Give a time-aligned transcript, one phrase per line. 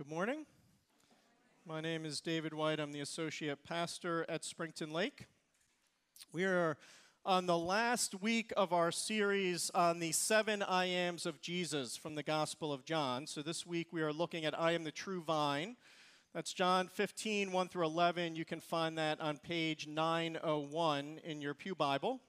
[0.00, 0.46] Good morning.
[1.66, 2.80] My name is David White.
[2.80, 5.26] I'm the associate pastor at Springton Lake.
[6.32, 6.78] We are
[7.26, 12.14] on the last week of our series on the seven I ams of Jesus from
[12.14, 13.26] the Gospel of John.
[13.26, 15.76] So this week we are looking at I am the true vine.
[16.32, 18.36] That's John 15, 1 through 11.
[18.36, 22.22] You can find that on page 901 in your Pew Bible.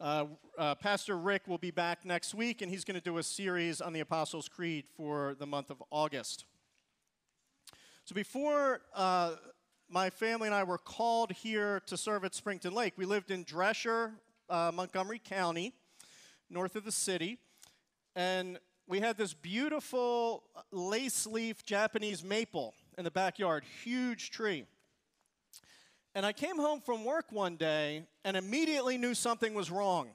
[0.00, 0.24] Uh,
[0.56, 3.82] uh, Pastor Rick will be back next week, and he's going to do a series
[3.82, 6.46] on the Apostles' Creed for the month of August.
[8.06, 9.34] So, before uh,
[9.90, 13.44] my family and I were called here to serve at Springton Lake, we lived in
[13.44, 14.12] Dresher,
[14.48, 15.74] uh, Montgomery County,
[16.48, 17.36] north of the city,
[18.16, 18.58] and
[18.88, 24.64] we had this beautiful lace leaf Japanese maple in the backyard, huge tree.
[26.14, 30.08] And I came home from work one day and immediately knew something was wrong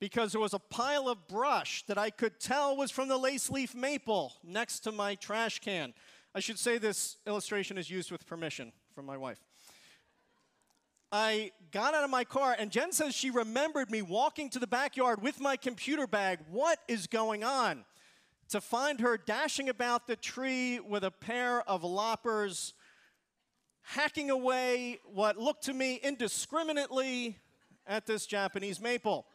[0.00, 3.48] because there was a pile of brush that I could tell was from the lace
[3.48, 5.94] leaf maple next to my trash can.
[6.34, 9.38] I should say this illustration is used with permission from my wife.
[11.12, 14.66] I got out of my car, and Jen says she remembered me walking to the
[14.66, 16.40] backyard with my computer bag.
[16.50, 17.84] What is going on?
[18.48, 22.74] To find her dashing about the tree with a pair of loppers
[23.84, 27.38] hacking away what looked to me indiscriminately
[27.86, 29.26] at this Japanese maple.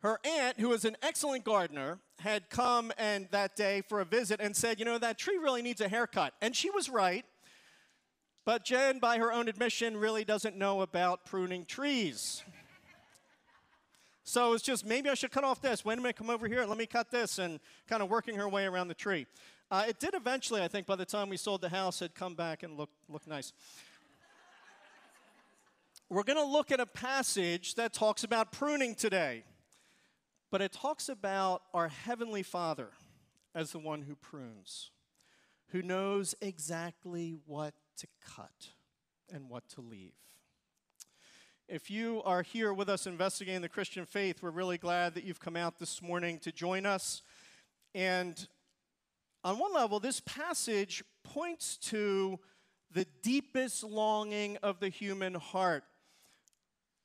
[0.00, 4.40] Her aunt, who was an excellent gardener, had come and that day for a visit
[4.40, 7.24] and said, "You know, that tree really needs a haircut." And she was right.
[8.44, 12.42] But Jen, by her own admission, really doesn't know about pruning trees.
[14.22, 15.84] So it's just maybe I should cut off this.
[15.84, 16.64] Wait a minute, come over here.
[16.64, 19.26] Let me cut this, and kind of working her way around the tree.
[19.70, 22.34] Uh, it did eventually, I think, by the time we sold the house, it come
[22.34, 23.52] back and looked look nice.
[26.08, 29.44] We're going to look at a passage that talks about pruning today,
[30.50, 32.88] but it talks about our Heavenly Father
[33.54, 34.90] as the one who prunes,
[35.72, 38.68] who knows exactly what to cut
[39.30, 40.14] and what to leave.
[41.68, 45.40] If you are here with us investigating the Christian faith, we're really glad that you've
[45.40, 47.20] come out this morning to join us.
[47.94, 48.48] And
[49.48, 52.38] on one level, this passage points to
[52.92, 55.84] the deepest longing of the human heart.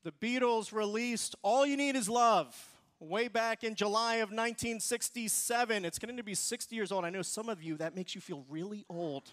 [0.03, 2.53] The Beatles released All You Need Is Love
[2.99, 5.85] way back in July of 1967.
[5.85, 7.05] It's going to be 60 years old.
[7.05, 9.31] I know some of you, that makes you feel really old.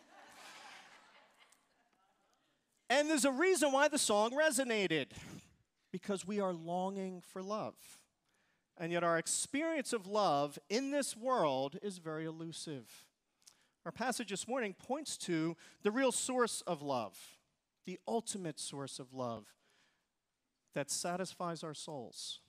[2.89, 5.07] and there's a reason why the song resonated
[5.91, 7.75] because we are longing for love.
[8.79, 13.07] And yet, our experience of love in this world is very elusive.
[13.85, 17.19] Our passage this morning points to the real source of love,
[17.87, 19.47] the ultimate source of love
[20.75, 22.41] that satisfies our souls.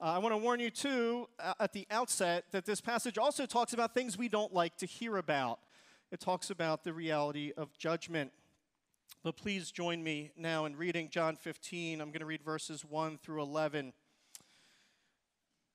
[0.00, 3.46] Uh, I want to warn you, too, uh, at the outset, that this passage also
[3.46, 5.60] talks about things we don't like to hear about.
[6.10, 8.32] It talks about the reality of judgment.
[9.22, 12.00] But please join me now in reading John 15.
[12.00, 13.92] I'm going to read verses 1 through 11.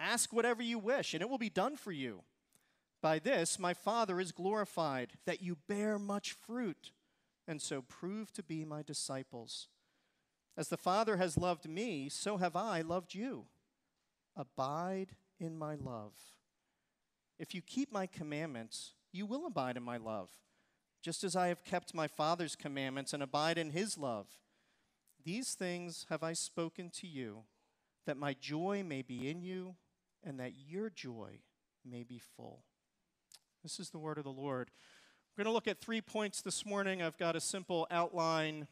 [0.00, 2.22] Ask whatever you wish, and it will be done for you.
[3.00, 6.92] By this, my Father is glorified, that you bear much fruit,
[7.46, 9.68] and so prove to be my disciples.
[10.56, 13.46] As the Father has loved me, so have I loved you.
[14.36, 16.14] Abide in my love.
[17.38, 20.30] If you keep my commandments, you will abide in my love,
[21.00, 24.26] just as I have kept my Father's commandments and abide in his love.
[25.24, 27.44] These things have I spoken to you,
[28.06, 29.76] that my joy may be in you
[30.28, 31.40] and that your joy
[31.84, 32.62] may be full.
[33.62, 34.70] This is the word of the Lord.
[35.36, 37.02] We're going to look at three points this morning.
[37.02, 38.68] I've got a simple outline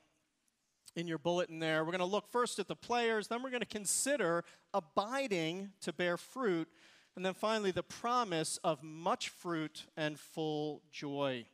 [0.94, 1.82] in your bulletin there.
[1.82, 4.44] We're going to look first at the players, then we're going to consider
[4.74, 6.68] abiding to bear fruit,
[7.16, 11.46] and then finally the promise of much fruit and full joy.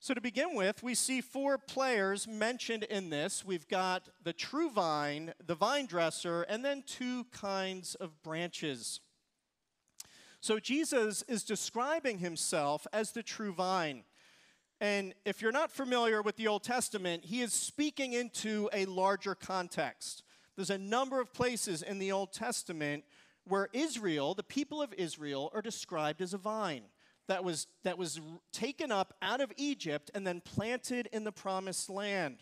[0.00, 3.44] So, to begin with, we see four players mentioned in this.
[3.44, 9.00] We've got the true vine, the vine dresser, and then two kinds of branches.
[10.40, 14.04] So, Jesus is describing himself as the true vine.
[14.80, 19.34] And if you're not familiar with the Old Testament, he is speaking into a larger
[19.34, 20.22] context.
[20.54, 23.02] There's a number of places in the Old Testament
[23.48, 26.84] where Israel, the people of Israel, are described as a vine
[27.28, 28.20] that was, that was
[28.52, 32.38] taken up out of Egypt and then planted in the promised land.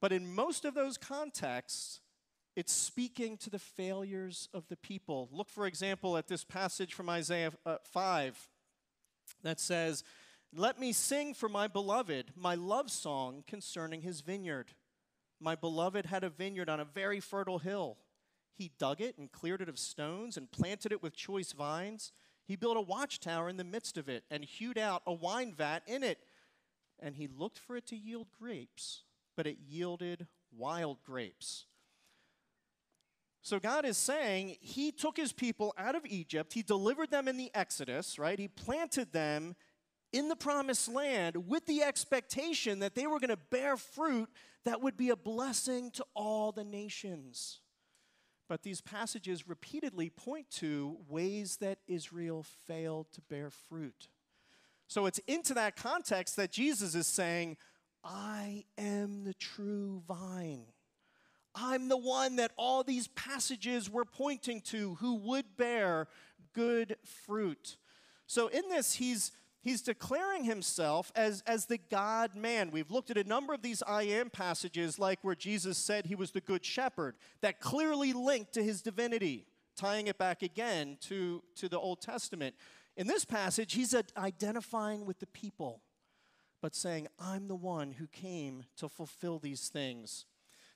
[0.00, 2.00] But in most of those contexts,
[2.56, 5.28] it's speaking to the failures of the people.
[5.32, 8.48] Look, for example, at this passage from Isaiah uh, 5
[9.42, 10.04] that says,
[10.54, 14.72] Let me sing for my beloved my love song concerning his vineyard.
[15.40, 17.96] My beloved had a vineyard on a very fertile hill.
[18.54, 22.12] He dug it and cleared it of stones and planted it with choice vines.
[22.50, 25.84] He built a watchtower in the midst of it and hewed out a wine vat
[25.86, 26.18] in it.
[26.98, 29.04] And he looked for it to yield grapes,
[29.36, 31.66] but it yielded wild grapes.
[33.40, 37.36] So God is saying he took his people out of Egypt, he delivered them in
[37.36, 38.36] the Exodus, right?
[38.36, 39.54] He planted them
[40.12, 44.28] in the promised land with the expectation that they were going to bear fruit
[44.64, 47.60] that would be a blessing to all the nations.
[48.50, 54.08] But these passages repeatedly point to ways that Israel failed to bear fruit.
[54.88, 57.58] So it's into that context that Jesus is saying,
[58.02, 60.64] I am the true vine.
[61.54, 66.08] I'm the one that all these passages were pointing to who would bear
[66.52, 67.76] good fruit.
[68.26, 69.30] So in this, he's
[69.62, 72.70] He's declaring himself as, as the God man.
[72.70, 76.14] We've looked at a number of these I am passages, like where Jesus said he
[76.14, 79.46] was the good shepherd, that clearly linked to his divinity,
[79.76, 82.54] tying it back again to, to the Old Testament.
[82.96, 85.82] In this passage, he's identifying with the people,
[86.62, 90.24] but saying, I'm the one who came to fulfill these things.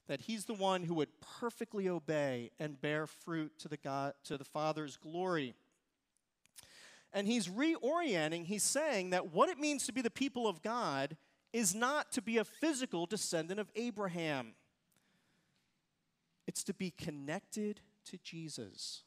[0.09, 1.09] That he's the one who would
[1.41, 5.55] perfectly obey and bear fruit to the, God, to the Father's glory.
[7.15, 11.17] And he's reorienting, he's saying that what it means to be the people of God
[11.53, 14.55] is not to be a physical descendant of Abraham,
[16.47, 17.81] it's to be connected
[18.11, 19.05] to Jesus.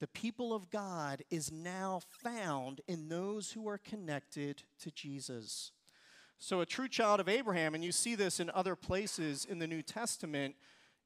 [0.00, 5.72] The people of God is now found in those who are connected to Jesus.
[6.38, 9.66] So, a true child of Abraham, and you see this in other places in the
[9.66, 10.54] New Testament,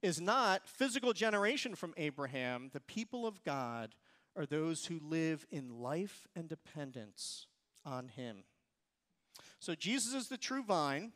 [0.02, 2.70] is not physical generation from Abraham.
[2.72, 3.94] The people of God
[4.36, 7.46] are those who live in life and dependence
[7.84, 8.44] on Him.
[9.60, 11.12] So Jesus is the true vine,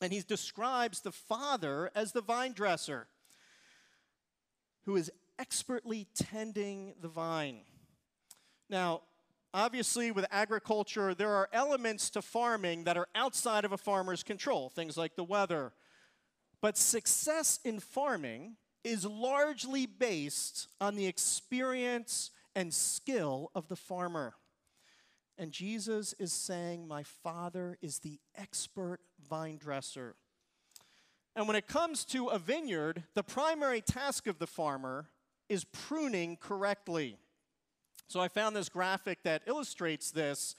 [0.00, 3.06] and He describes the Father as the vine dresser
[4.84, 7.60] who is expertly tending the vine.
[8.68, 9.02] Now,
[9.54, 14.70] obviously, with agriculture, there are elements to farming that are outside of a farmer's control,
[14.70, 15.72] things like the weather.
[16.60, 24.34] But success in farming is largely based on the experience and skill of the farmer.
[25.38, 30.16] And Jesus is saying, My Father is the expert vine dresser.
[31.34, 35.08] And when it comes to a vineyard, the primary task of the farmer
[35.48, 37.16] is pruning correctly.
[38.08, 40.54] So I found this graphic that illustrates this.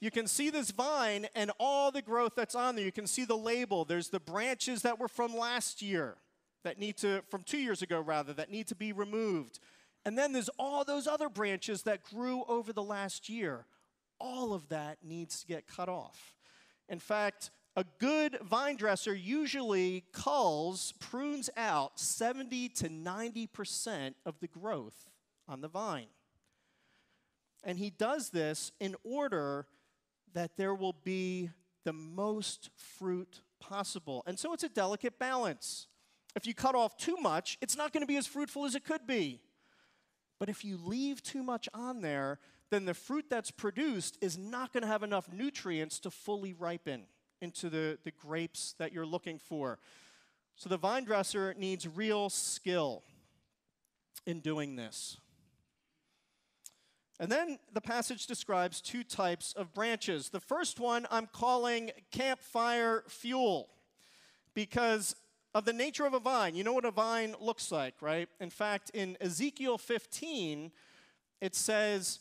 [0.00, 2.84] You can see this vine and all the growth that's on there.
[2.84, 3.84] You can see the label.
[3.84, 6.16] There's the branches that were from last year
[6.64, 9.58] that need to, from two years ago rather, that need to be removed.
[10.04, 13.66] And then there's all those other branches that grew over the last year.
[14.18, 16.36] All of that needs to get cut off.
[16.88, 24.48] In fact, a good vine dresser usually culls, prunes out 70 to 90% of the
[24.48, 25.08] growth
[25.48, 26.08] on the vine.
[27.62, 29.66] And he does this in order
[30.32, 31.50] that there will be
[31.84, 34.22] the most fruit possible.
[34.26, 35.86] And so it's a delicate balance.
[36.36, 38.84] If you cut off too much, it's not going to be as fruitful as it
[38.84, 39.40] could be.
[40.38, 42.38] But if you leave too much on there,
[42.70, 47.02] then the fruit that's produced is not going to have enough nutrients to fully ripen
[47.40, 49.78] into the, the grapes that you're looking for.
[50.56, 53.02] So the vine dresser needs real skill
[54.26, 55.16] in doing this.
[57.18, 60.30] And then the passage describes two types of branches.
[60.30, 63.68] The first one I'm calling campfire fuel
[64.54, 65.16] because
[65.54, 66.54] of the nature of a vine.
[66.54, 68.28] You know what a vine looks like, right?
[68.40, 70.70] In fact, in Ezekiel 15,
[71.40, 72.20] it says,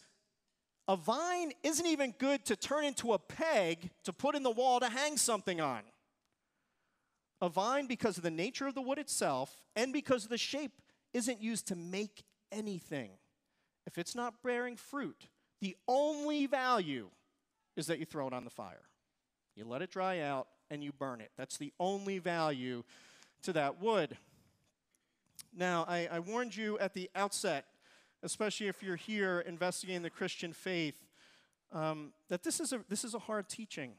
[0.88, 4.80] a vine isn't even good to turn into a peg to put in the wall
[4.80, 5.82] to hang something on.
[7.42, 10.72] A vine, because of the nature of the wood itself and because of the shape,
[11.14, 13.12] isn't used to make anything.
[13.86, 15.30] If it's not bearing fruit,
[15.62, 17.10] the only value
[17.78, 18.82] is that you throw it on the fire.
[19.56, 21.32] You let it dry out and you burn it.
[21.38, 22.84] That's the only value
[23.44, 24.18] to that wood.
[25.56, 27.66] Now, I, I warned you at the outset,
[28.24, 31.06] especially if you're here investigating the Christian faith,
[31.72, 33.94] um, that this is, a, this is a hard teaching.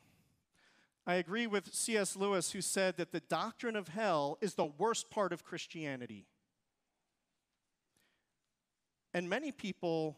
[1.07, 2.15] I agree with C.S.
[2.15, 6.27] Lewis, who said that the doctrine of hell is the worst part of Christianity.
[9.13, 10.17] And many people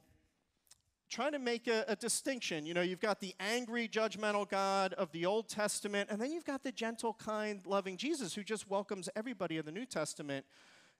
[1.13, 2.65] try to make a, a, distinction.
[2.65, 6.47] You know, you've got the angry, judgmental God of the Old Testament, and then you've
[6.47, 10.47] got the gentle, kind, loving Jesus who just welcomes everybody in the New Testament.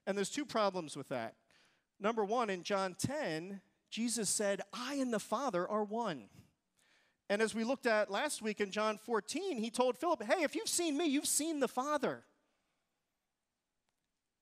[0.07, 1.37] And there's two problems with that.
[1.99, 6.25] Number one, in John 10, Jesus said, I and the Father are one.
[7.31, 10.55] And as we looked at last week in John 14, he told Philip, Hey, if
[10.55, 12.25] you've seen me, you've seen the Father.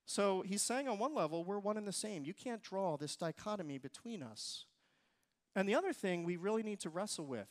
[0.05, 2.25] So he's saying on one level, we're one and the same.
[2.25, 4.65] You can't draw this dichotomy between us.
[5.55, 7.49] And the other thing we really need to wrestle with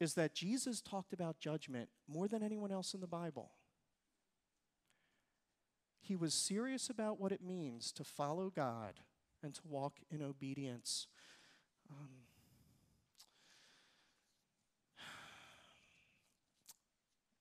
[0.00, 3.52] is that Jesus talked about judgment more than anyone else in the Bible.
[6.00, 9.00] He was serious about what it means to follow God
[9.42, 11.08] and to walk in obedience.
[11.90, 12.08] Um,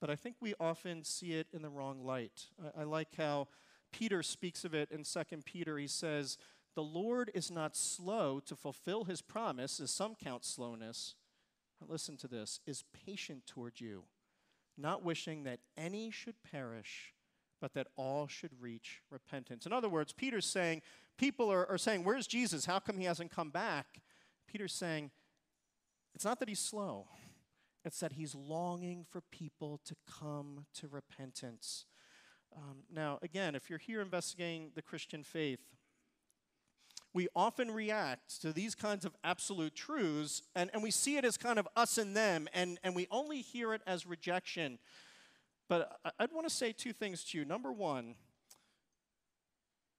[0.02, 2.48] but I think we often see it in the wrong light.
[2.78, 3.50] I, I like how
[3.92, 5.78] Peter speaks of it in 2 Peter.
[5.78, 6.38] He says,
[6.76, 11.16] The Lord is not slow to fulfill his promise, as some count slowness.
[11.88, 14.04] Listen to this is patient toward you,
[14.78, 17.14] not wishing that any should perish,
[17.62, 19.66] but that all should reach repentance.
[19.66, 20.82] In other words, Peter's saying,
[21.18, 22.66] people are, are saying, Where's Jesus?
[22.66, 24.02] How come he hasn't come back?
[24.48, 25.12] Peter's saying,
[26.14, 27.08] It's not that he's slow,
[27.84, 31.86] it's that he's longing for people to come to repentance.
[32.56, 35.60] Um, now, again, if you're here investigating the Christian faith,
[37.16, 41.38] we often react to these kinds of absolute truths and, and we see it as
[41.38, 44.78] kind of us and them, and, and we only hear it as rejection.
[45.70, 47.46] But I'd want to say two things to you.
[47.46, 48.16] Number one,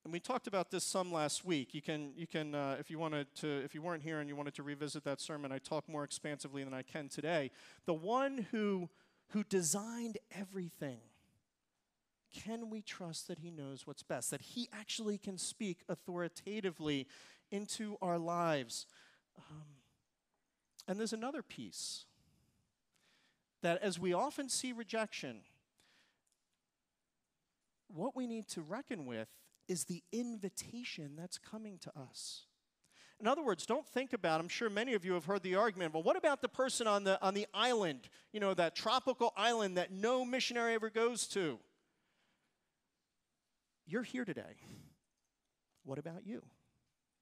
[0.04, 1.72] and we talked about this some last week.
[1.72, 4.36] You can, you can uh, if you wanted to, if you weren't here and you
[4.36, 7.50] wanted to revisit that sermon, I talk more expansively than I can today.
[7.86, 8.90] The one who,
[9.28, 11.00] who designed everything
[12.32, 14.30] can we trust that He knows what's best?
[14.30, 17.06] That He actually can speak authoritatively
[17.50, 18.86] into our lives?
[19.38, 19.64] Um,
[20.88, 22.04] and there's another piece
[23.62, 25.40] that as we often see rejection,
[27.88, 29.28] what we need to reckon with
[29.68, 32.42] is the invitation that's coming to us.
[33.18, 35.94] In other words, don't think about, I'm sure many of you have heard the argument,
[35.94, 39.78] well, what about the person on the, on the island, you know, that tropical island
[39.78, 41.58] that no missionary ever goes to?
[43.86, 44.56] You're here today.
[45.84, 46.42] What about you?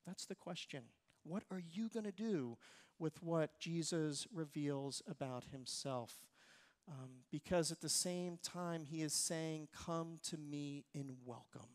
[0.07, 0.85] That's the question.
[1.23, 2.57] What are you going to do
[2.99, 6.25] with what Jesus reveals about himself?
[6.89, 11.69] Um, because at the same time, he is saying, Come to me in welcome.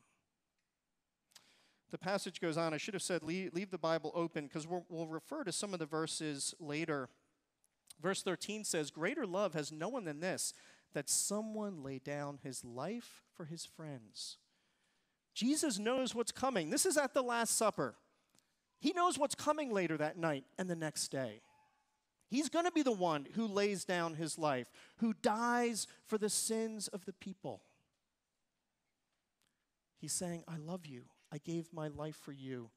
[1.91, 2.73] The passage goes on.
[2.73, 5.73] I should have said, leave, leave the Bible open because we'll, we'll refer to some
[5.73, 7.09] of the verses later.
[8.01, 10.53] Verse 13 says, Greater love has no one than this,
[10.93, 14.37] that someone lay down his life for his friends.
[15.39, 16.69] Jesus knows what's coming.
[16.69, 17.95] This is at the Last Supper.
[18.77, 21.43] He knows what's coming later that night and the next day.
[22.27, 24.67] He's going to be the one who lays down his life,
[24.97, 27.61] who dies for the sins of the people.
[29.97, 31.03] He's saying, I love you.
[31.31, 32.69] I gave my life for you.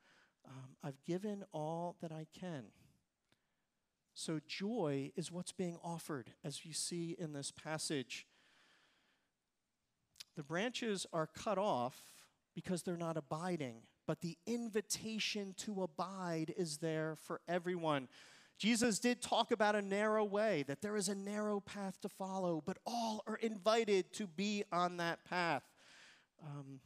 [0.47, 2.66] Um, I've given all that I can.
[4.14, 8.25] So, joy is what's being offered, as you see in this passage.
[10.37, 12.12] The branches are cut off
[12.54, 13.82] because they're not abiding.
[14.06, 18.09] But the invitation to abide is there for everyone.
[18.59, 22.62] Jesus did talk about a narrow way, that there is a narrow path to follow,
[22.64, 25.64] but all are invited to be on that path.
[26.42, 26.80] Um,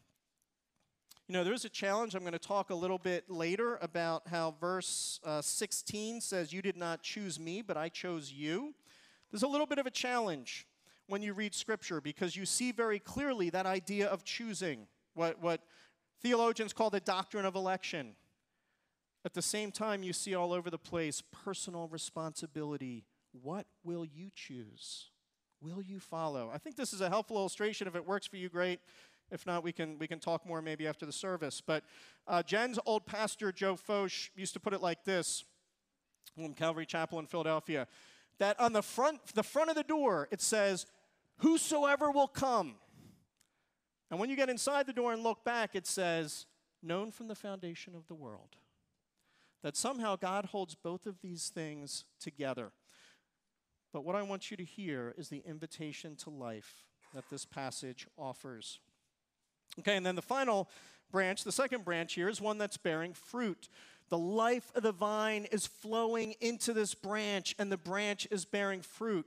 [1.28, 2.14] you know, there's a challenge.
[2.14, 6.62] I'm going to talk a little bit later about how verse uh, 16 says, You
[6.62, 8.74] did not choose me, but I chose you.
[9.30, 10.66] There's a little bit of a challenge
[11.08, 15.60] when you read Scripture because you see very clearly that idea of choosing what, what
[16.22, 18.14] theologians call the doctrine of election.
[19.24, 23.04] At the same time, you see all over the place personal responsibility.
[23.42, 25.10] What will you choose?
[25.60, 26.50] Will you follow?
[26.54, 27.88] I think this is a helpful illustration.
[27.88, 28.78] If it works for you, great.
[29.32, 31.60] If not, we can, we can talk more maybe after the service.
[31.60, 31.82] But
[32.28, 35.42] uh, Jen's old pastor, Joe Focht, used to put it like this
[36.36, 37.88] from Calvary Chapel in Philadelphia
[38.38, 40.86] that on the front, the front of the door, it says,
[41.38, 42.76] Whosoever will come.
[44.10, 46.46] And when you get inside the door and look back, it says,
[46.82, 48.56] known from the foundation of the world.
[49.62, 52.72] That somehow God holds both of these things together.
[53.92, 56.84] But what I want you to hear is the invitation to life
[57.14, 58.78] that this passage offers.
[59.80, 60.68] Okay, and then the final
[61.10, 63.68] branch, the second branch here, is one that's bearing fruit.
[64.08, 68.82] The life of the vine is flowing into this branch, and the branch is bearing
[68.82, 69.26] fruit,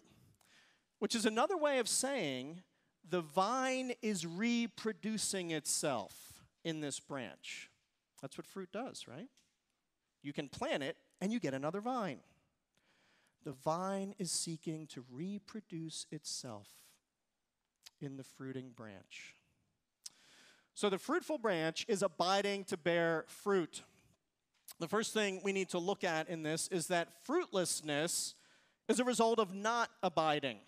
[0.99, 2.61] which is another way of saying
[3.09, 7.69] the vine is reproducing itself in this branch.
[8.21, 9.29] That's what fruit does, right?
[10.21, 12.19] You can plant it and you get another vine.
[13.45, 16.67] The vine is seeking to reproduce itself
[18.01, 19.35] in the fruiting branch.
[20.73, 23.83] So the fruitful branch is abiding to bear fruit.
[24.79, 28.35] The first thing we need to look at in this is that fruitlessness
[28.87, 30.59] is a result of not abiding.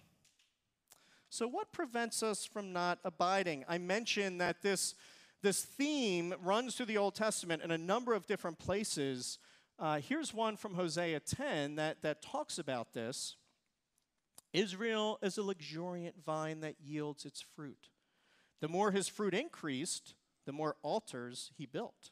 [1.34, 3.64] So, what prevents us from not abiding?
[3.70, 4.96] I mentioned that this,
[5.42, 9.40] this theme runs through the Old Testament in a number of different places.
[9.80, 13.38] Uh, here's one from Hosea 10 that, that talks about this
[14.52, 17.88] Israel is a luxuriant vine that yields its fruit.
[18.60, 22.12] The more his fruit increased, the more altars he built.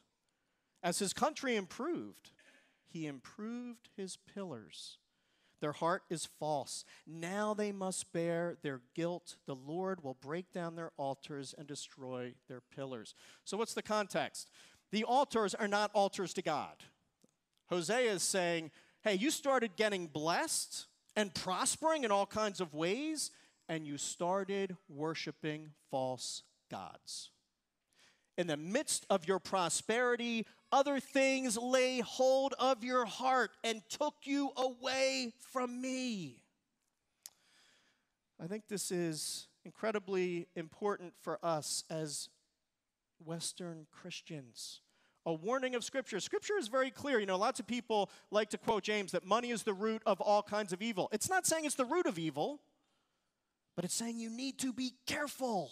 [0.82, 2.30] As his country improved,
[2.88, 4.96] he improved his pillars.
[5.60, 6.84] Their heart is false.
[7.06, 9.36] Now they must bear their guilt.
[9.46, 13.14] The Lord will break down their altars and destroy their pillars.
[13.44, 14.48] So, what's the context?
[14.90, 16.76] The altars are not altars to God.
[17.68, 18.70] Hosea is saying,
[19.02, 20.86] hey, you started getting blessed
[21.16, 23.30] and prospering in all kinds of ways,
[23.68, 27.30] and you started worshiping false gods.
[28.36, 34.14] In the midst of your prosperity, other things lay hold of your heart and took
[34.24, 36.42] you away from me.
[38.42, 42.28] I think this is incredibly important for us as
[43.24, 44.80] Western Christians.
[45.26, 46.18] A warning of Scripture.
[46.20, 47.20] Scripture is very clear.
[47.20, 50.20] You know, lots of people like to quote James that money is the root of
[50.20, 51.10] all kinds of evil.
[51.12, 52.60] It's not saying it's the root of evil,
[53.76, 55.70] but it's saying you need to be careful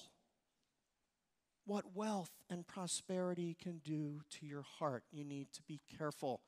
[1.68, 5.04] what wealth and prosperity can do to your heart.
[5.12, 6.40] You need to be careful.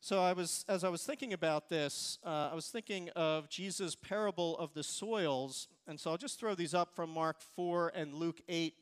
[0.00, 3.94] So I was, as I was thinking about this, uh, I was thinking of Jesus'
[3.94, 8.12] parable of the soils, and so I'll just throw these up from Mark 4 and
[8.12, 8.74] Luke 8.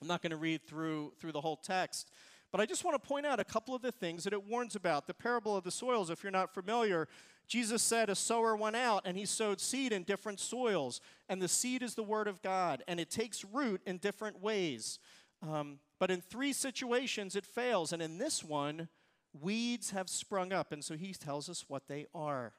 [0.00, 2.12] I'm not going to read through through the whole text,
[2.52, 4.76] but I just want to point out a couple of the things that it warns
[4.76, 5.08] about.
[5.08, 7.08] The parable of the soils, if you're not familiar,
[7.48, 11.48] Jesus said a sower went out and he sowed seed in different soils, and the
[11.48, 14.98] seed is the word of God, and it takes root in different ways.
[15.42, 18.88] Um, but in three situations, it fails, and in this one,
[19.32, 22.52] weeds have sprung up, and so he tells us what they are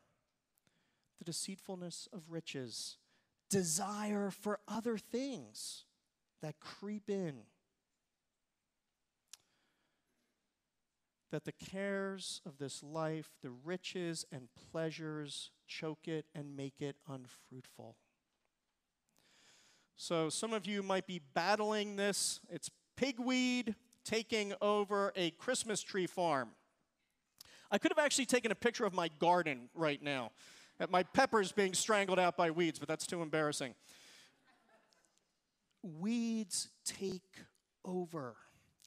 [1.19, 2.95] the deceitfulness of riches,
[3.49, 5.83] desire for other things
[6.41, 7.41] that creep in.
[11.31, 16.95] That the cares of this life, the riches and pleasures, choke it and make it
[17.07, 17.95] unfruitful.
[19.95, 22.39] So, some of you might be battling this.
[22.49, 26.49] It's pigweed taking over a Christmas tree farm.
[27.71, 30.31] I could have actually taken a picture of my garden right now,
[30.79, 33.75] at my peppers being strangled out by weeds, but that's too embarrassing.
[35.83, 37.43] Weeds take
[37.85, 38.35] over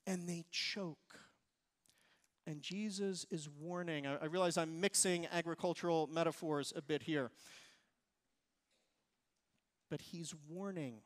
[0.07, 1.21] and they choke.
[2.46, 4.07] And Jesus is warning.
[4.07, 7.31] I, I realize I'm mixing agricultural metaphors a bit here.
[9.90, 10.96] But he's warning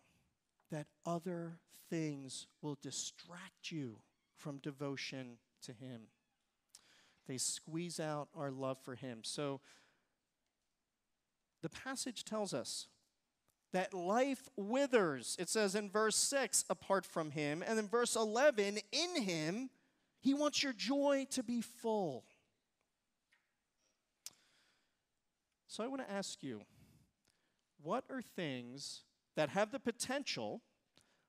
[0.71, 1.59] that other
[1.91, 3.99] things will distract you
[4.37, 6.03] from devotion to him.
[7.27, 9.21] They squeeze out our love for him.
[9.23, 9.61] So
[11.63, 12.87] the passage tells us
[13.73, 15.37] that life withers.
[15.39, 17.63] It says in verse 6, apart from him.
[17.67, 19.71] And in verse 11, in him
[20.27, 22.25] he wants your joy to be full.
[25.69, 26.63] So I want to ask you
[27.81, 29.03] what are things
[29.37, 30.63] that have the potential,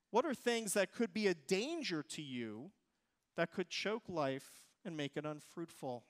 [0.09, 2.71] what are things that could be a danger to you
[3.35, 4.49] that could choke life
[4.83, 6.03] and make it unfruitful?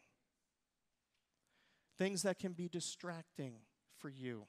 [1.98, 3.56] Things that can be distracting
[3.98, 4.46] for you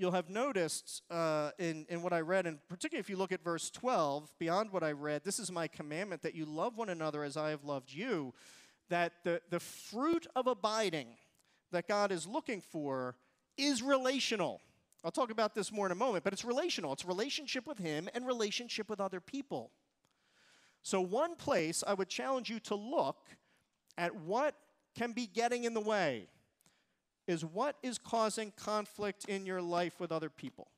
[0.00, 3.44] you'll have noticed uh, in, in what I read, and particularly if you look at
[3.44, 7.22] verse 12, beyond what I read, this is my commandment that you love one another
[7.22, 8.32] as I have loved you,
[8.88, 11.08] that the, the fruit of abiding
[11.70, 13.14] that God is looking for
[13.58, 14.62] is relational.
[15.04, 16.94] I'll talk about this more in a moment, but it's relational.
[16.94, 19.70] It's relationship with Him and relationship with other people.
[20.82, 23.28] So, one place I would challenge you to look
[23.98, 24.54] at what
[24.96, 26.28] can be getting in the way
[27.30, 30.68] is what is causing conflict in your life with other people?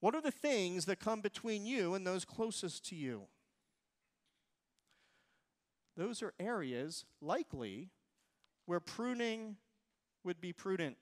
[0.00, 3.22] What are the things that come between you and those closest to you?
[5.96, 7.88] Those are areas, likely,
[8.66, 9.56] where pruning
[10.22, 10.98] would be prudent.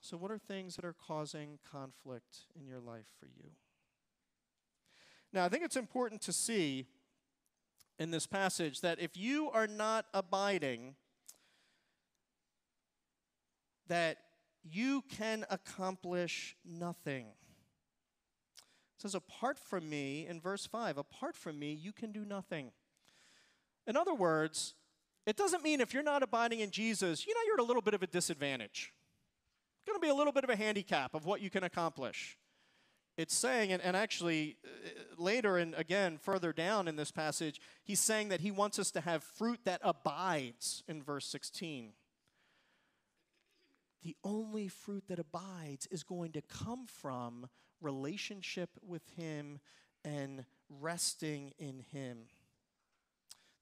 [0.00, 3.50] So, what are things that are causing conflict in your life for you?
[5.32, 6.86] Now, I think it's important to see
[7.98, 10.94] in this passage that if you are not abiding,
[13.88, 14.18] that
[14.62, 17.26] you can accomplish nothing.
[18.96, 22.72] It says, apart from me, in verse 5, apart from me, you can do nothing.
[23.86, 24.74] In other words,
[25.26, 27.82] it doesn't mean if you're not abiding in Jesus, you know, you're at a little
[27.82, 28.92] bit of a disadvantage.
[29.78, 32.38] It's going to be a little bit of a handicap of what you can accomplish.
[33.16, 38.00] It's saying, and, and actually uh, later and again further down in this passage, he's
[38.00, 41.92] saying that he wants us to have fruit that abides in verse 16
[44.04, 47.48] the only fruit that abides is going to come from
[47.80, 49.58] relationship with Him
[50.04, 52.18] and resting in Him.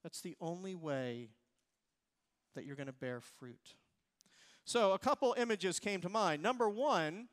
[0.02, 1.28] That's the only way
[2.56, 3.76] that you're going to bear fruit.
[4.64, 6.42] So, a couple images came to mind.
[6.42, 7.28] Number one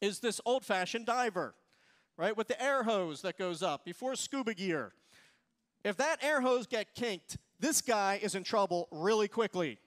[0.00, 1.54] is this old fashioned diver,
[2.16, 4.92] right, with the air hose that goes up before scuba gear.
[5.84, 9.78] If that air hose get kinked, this guy is in trouble really quickly.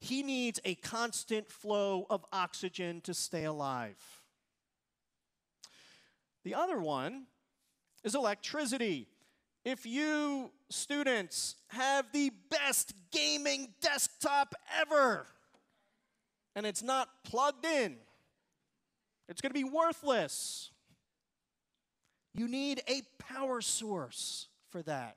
[0.00, 3.96] He needs a constant flow of oxygen to stay alive.
[6.44, 7.26] The other one
[8.04, 9.08] is electricity.
[9.64, 15.26] If you students have the best gaming desktop ever
[16.54, 17.96] and it's not plugged in,
[19.28, 20.70] it's going to be worthless.
[22.34, 25.16] You need a power source for that.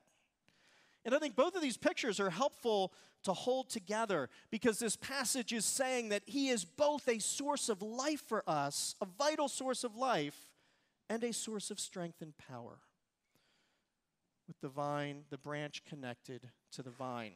[1.05, 2.93] And I think both of these pictures are helpful
[3.23, 7.81] to hold together because this passage is saying that He is both a source of
[7.81, 10.49] life for us, a vital source of life,
[11.09, 12.79] and a source of strength and power.
[14.47, 17.35] With the vine, the branch connected to the vine.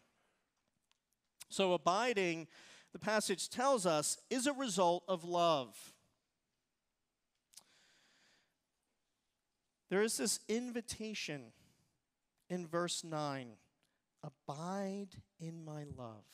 [1.49, 2.47] So, abiding,
[2.93, 5.93] the passage tells us, is a result of love.
[9.93, 11.51] There is this invitation
[12.49, 13.49] in verse 9
[14.23, 16.25] Abide in my love.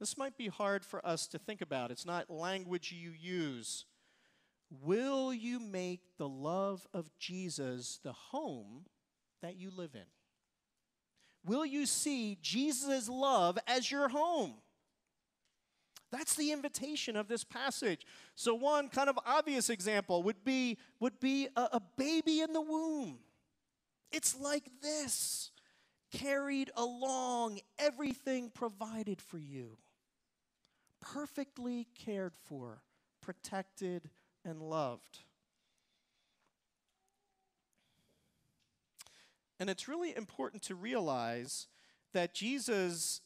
[0.00, 1.90] This might be hard for us to think about.
[1.90, 3.84] It's not language you use.
[4.70, 8.86] Will you make the love of Jesus the home
[9.42, 10.08] that you live in?
[11.44, 14.54] Will you see Jesus' love as your home?
[16.14, 18.06] That's the invitation of this passage.
[18.36, 22.60] So one kind of obvious example would be would be a, a baby in the
[22.60, 23.18] womb.
[24.12, 25.50] It's like this
[26.12, 29.76] carried along, everything provided for you,
[31.00, 32.82] perfectly cared for,
[33.20, 34.08] protected,
[34.44, 35.18] and loved.
[39.58, 41.66] And it's really important to realize
[42.12, 43.20] that Jesus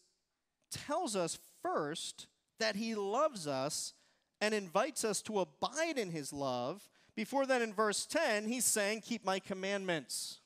[0.70, 3.94] tells us first that he loves us
[4.40, 6.88] and invites us to abide in his love.
[7.16, 10.38] Before that, in verse 10, he's saying, Keep my commandments.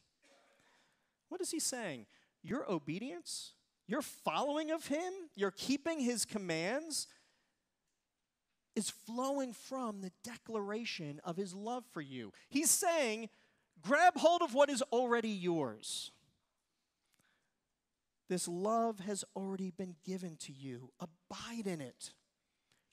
[1.29, 2.07] What is he saying?
[2.42, 3.53] your obedience,
[3.87, 7.07] your following of Him, your keeping His commands
[8.75, 12.33] is flowing from the declaration of His love for you.
[12.48, 13.29] He's saying,
[13.83, 16.11] grab hold of what is already yours.
[18.32, 20.90] This love has already been given to you.
[20.98, 22.12] Abide in it.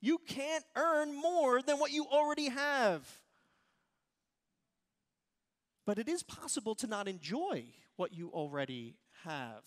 [0.01, 3.07] You can't earn more than what you already have.
[5.85, 7.63] But it is possible to not enjoy
[7.95, 9.63] what you already have.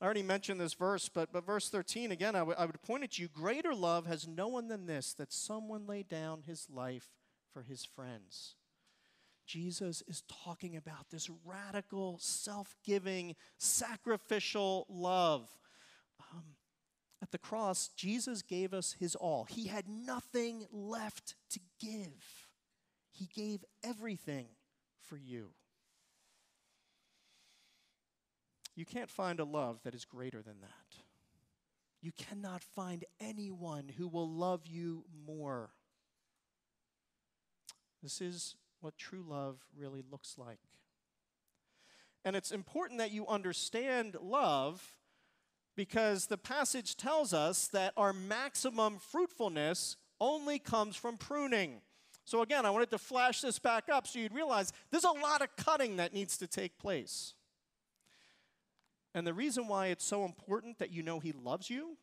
[0.00, 3.02] I already mentioned this verse, but, but verse 13, again, I, w- I would point
[3.02, 7.08] at you greater love has no one than this, that someone lay down his life
[7.52, 8.54] for his friends.
[9.46, 15.48] Jesus is talking about this radical, self giving, sacrificial love.
[16.32, 16.44] Um,
[17.22, 19.44] at the cross, Jesus gave us his all.
[19.44, 22.48] He had nothing left to give,
[23.10, 24.46] he gave everything
[25.00, 25.50] for you.
[28.74, 31.00] You can't find a love that is greater than that.
[32.02, 35.70] You cannot find anyone who will love you more.
[38.02, 40.58] This is what true love really looks like.
[42.24, 44.96] And it's important that you understand love
[45.76, 51.82] because the passage tells us that our maximum fruitfulness only comes from pruning.
[52.24, 55.42] So, again, I wanted to flash this back up so you'd realize there's a lot
[55.42, 57.34] of cutting that needs to take place.
[59.14, 61.96] And the reason why it's so important that you know He loves you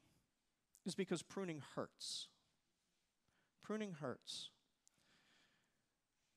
[0.85, 2.27] is because pruning hurts.
[3.61, 4.49] Pruning hurts.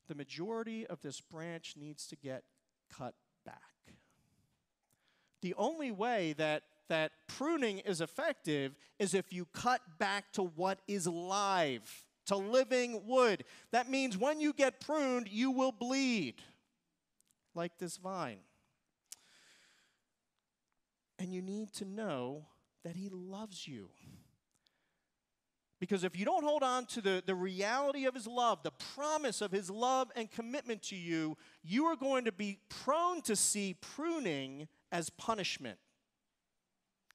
[0.07, 2.43] The majority of this branch needs to get
[2.95, 3.13] cut
[3.45, 3.61] back.
[5.41, 10.79] The only way that, that pruning is effective is if you cut back to what
[10.87, 13.43] is live, to living wood.
[13.71, 16.41] That means when you get pruned, you will bleed,
[17.53, 18.39] like this vine.
[21.19, 22.45] And you need to know
[22.83, 23.89] that He loves you.
[25.79, 29.41] Because if you don't hold on to the, the reality of His love, the promise
[29.41, 33.75] of His love and commitment to you, you are going to be prone to see
[33.79, 35.77] pruning as punishment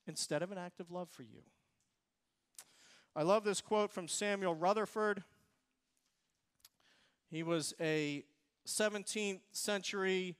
[0.06, 1.42] instead of an act of love for you.
[3.14, 5.22] I love this quote from Samuel Rutherford.
[7.30, 8.24] He was a
[8.66, 10.36] 17th century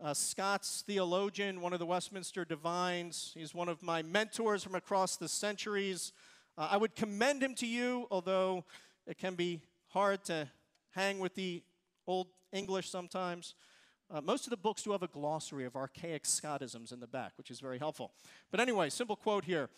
[0.00, 3.32] uh, Scots theologian, one of the Westminster divines.
[3.34, 6.12] He's one of my mentors from across the centuries.
[6.58, 8.64] Uh, I would commend him to you, although
[9.06, 10.48] it can be hard to
[10.92, 11.62] hang with the
[12.06, 13.54] old English sometimes.
[14.10, 17.32] Uh, most of the books do have a glossary of archaic Scotisms in the back,
[17.36, 18.12] which is very helpful.
[18.50, 19.68] But anyway, simple quote here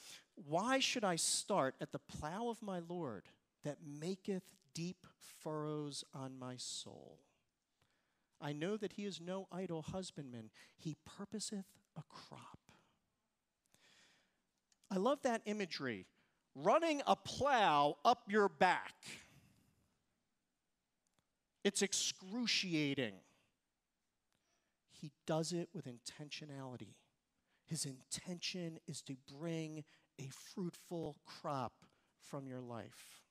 [0.46, 3.24] Why should I start at the plow of my Lord
[3.64, 5.06] that maketh deep
[5.42, 7.18] furrows on my soul?
[8.40, 12.58] I know that he is no idle husbandman, he purposeth a crop.
[14.90, 16.06] I love that imagery.
[16.60, 18.94] Running a plow up your back.
[21.62, 23.14] It's excruciating.
[24.90, 26.94] He does it with intentionality.
[27.64, 29.84] His intention is to bring
[30.18, 31.84] a fruitful crop
[32.18, 33.22] from your life.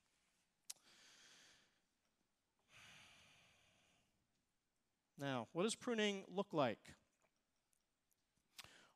[5.19, 6.79] Now, what does pruning look like?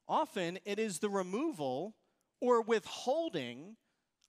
[0.07, 1.95] Often it is the removal
[2.39, 3.75] or withholding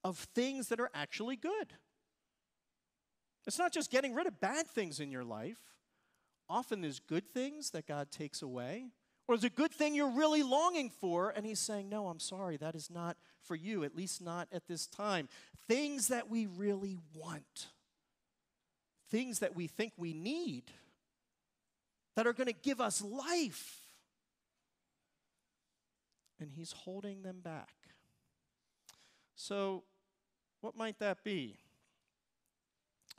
[0.03, 1.73] of things that are actually good.
[3.45, 5.57] It's not just getting rid of bad things in your life.
[6.49, 8.87] Often there's good things that God takes away,
[9.27, 12.57] or there's a good thing you're really longing for, and He's saying, No, I'm sorry,
[12.57, 15.29] that is not for you, at least not at this time.
[15.67, 17.67] Things that we really want,
[19.09, 20.63] things that we think we need,
[22.15, 23.79] that are going to give us life.
[26.39, 27.73] And He's holding them back.
[29.35, 29.83] So,
[30.63, 31.57] what might that be?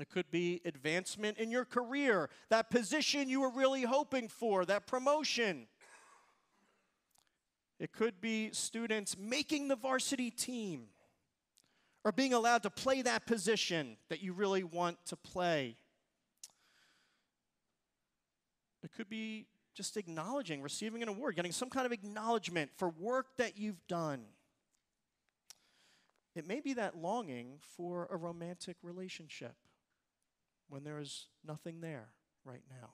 [0.01, 4.87] It could be advancement in your career, that position you were really hoping for, that
[4.87, 5.69] promotion.
[7.79, 10.87] It could be students making the varsity team
[12.03, 15.77] or being allowed to play that position that you really want to play.
[18.83, 23.37] It could be just acknowledging, receiving an award, getting some kind of acknowledgement for work
[23.37, 24.25] that you've done.
[26.35, 29.55] It may be that longing for a romantic relationship
[30.69, 32.09] when there is nothing there
[32.45, 32.91] right now.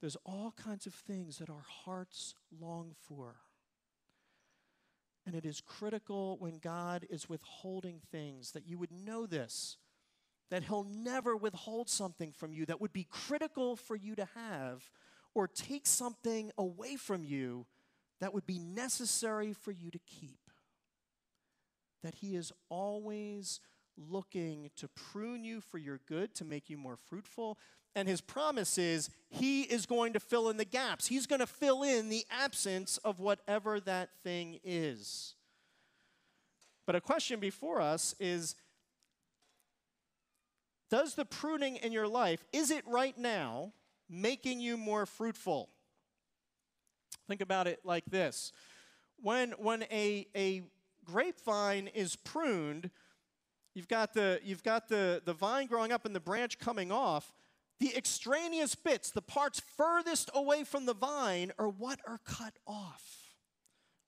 [0.00, 3.36] There's all kinds of things that our hearts long for.
[5.26, 9.76] And it is critical when God is withholding things that you would know this,
[10.50, 14.90] that He'll never withhold something from you that would be critical for you to have
[15.34, 17.66] or take something away from you
[18.20, 20.47] that would be necessary for you to keep
[22.02, 23.60] that He is always
[23.96, 27.58] looking to prune you for your good, to make you more fruitful.
[27.94, 31.46] And His promise is He is going to fill in the gaps, He's going to
[31.46, 35.34] fill in the absence of whatever that thing is.
[36.86, 38.54] But a question before us is
[40.90, 43.72] Does the pruning in your life, is it right now
[44.08, 45.68] making you more fruitful?
[47.26, 48.52] Think about it like this.
[49.20, 50.62] When, when a, a
[51.10, 52.90] grapevine is pruned,
[53.74, 57.32] you've got the, you've got the, the vine growing up and the branch coming off.
[57.80, 63.34] The extraneous bits, the parts furthest away from the vine, are what are cut off.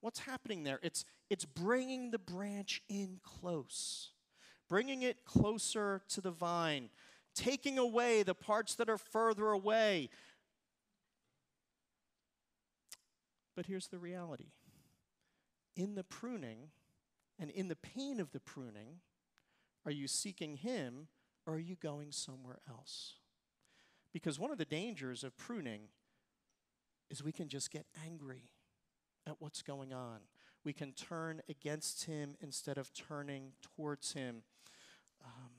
[0.00, 0.80] What's happening there?
[0.82, 4.10] It's, it's bringing the branch in close,
[4.68, 6.90] bringing it closer to the vine,
[7.34, 10.10] taking away the parts that are further away.
[13.54, 14.48] But here's the reality
[15.76, 16.70] in the pruning,
[17.40, 19.00] and in the pain of the pruning,
[19.86, 21.08] are you seeking Him
[21.46, 23.14] or are you going somewhere else?
[24.12, 25.88] Because one of the dangers of pruning
[27.08, 28.50] is we can just get angry
[29.26, 30.18] at what's going on.
[30.64, 34.42] We can turn against Him instead of turning towards Him.
[35.24, 35.50] Um,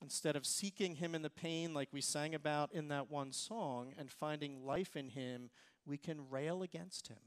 [0.00, 3.92] instead of seeking Him in the pain, like we sang about in that one song,
[3.98, 5.50] and finding life in Him,
[5.84, 7.18] we can rail against Him.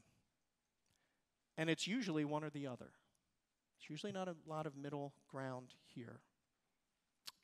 [1.58, 2.92] And it's usually one or the other.
[3.78, 6.20] It's usually not a lot of middle ground here.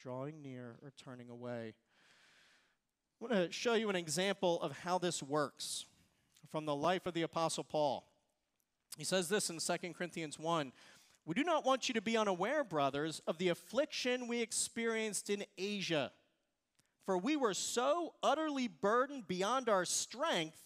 [0.01, 1.75] Drawing near or turning away.
[3.21, 5.87] I want to show you an example of how this works
[6.51, 8.05] from the life of the Apostle Paul.
[8.99, 10.73] He says this in 2 Corinthians 1
[11.25, 15.45] We do not want you to be unaware, brothers, of the affliction we experienced in
[15.57, 16.11] Asia.
[17.07, 20.61] For we were so utterly burdened beyond our strength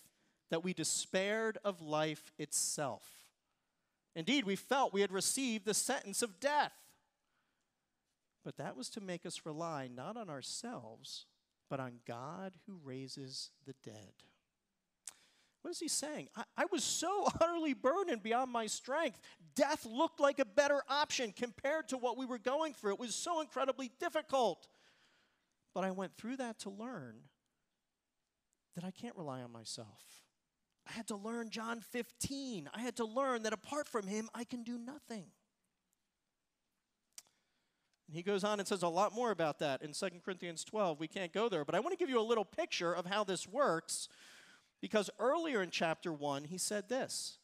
[0.50, 3.17] that we despaired of life itself.
[4.18, 6.72] Indeed, we felt we had received the sentence of death.
[8.44, 11.26] But that was to make us rely not on ourselves,
[11.70, 14.14] but on God who raises the dead.
[15.62, 16.31] What is he saying?
[16.35, 19.20] I, I, was so utterly burdened beyond my strength.
[19.54, 22.94] Death looked like a better option compared to what we were going through.
[22.94, 24.66] It was so incredibly difficult.
[25.74, 27.20] But I went through that to learn
[28.74, 30.27] that I can't rely on myself.
[30.88, 32.70] I had to learn John 15.
[32.74, 35.27] I had to learn that apart from him, I can do nothing.
[38.07, 40.98] And he goes on and says a lot more about that in 2 Corinthians 12.
[40.98, 43.22] We can't go there, but I want to give you a little picture of how
[43.22, 44.09] this works
[44.81, 47.38] because earlier in chapter 1, he said this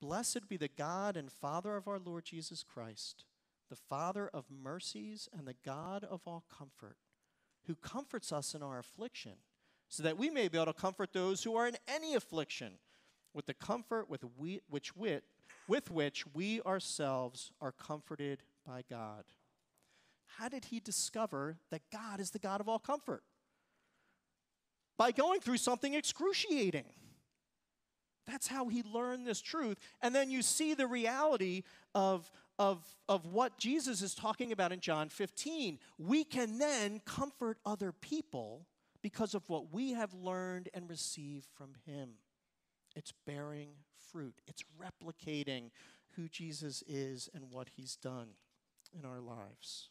[0.00, 3.24] Blessed be the God and Father of our Lord Jesus Christ,
[3.70, 6.96] the Father of mercies and the God of all comfort,
[7.66, 9.36] who comforts us in our affliction,
[9.92, 12.72] so that we may be able to comfort those who are in any affliction
[13.34, 15.24] with the comfort with, we, which wit,
[15.68, 19.24] with which we ourselves are comforted by God
[20.38, 23.22] how did he discover that God is the God of all comfort?
[24.96, 26.84] By going through something excruciating.
[28.26, 29.78] That's how he learned this truth.
[30.00, 34.80] And then you see the reality of, of, of what Jesus is talking about in
[34.80, 35.78] John 15.
[35.98, 38.66] We can then comfort other people
[39.02, 42.10] because of what we have learned and received from him.
[42.94, 43.70] It's bearing
[44.10, 45.70] fruit, it's replicating
[46.16, 48.28] who Jesus is and what he's done
[48.96, 49.88] in our lives.